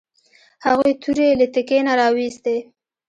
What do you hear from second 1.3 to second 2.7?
له تیکي نه راویوستې.